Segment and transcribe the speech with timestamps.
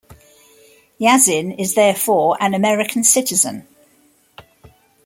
[0.99, 3.67] Yasin is therefore an American citizen.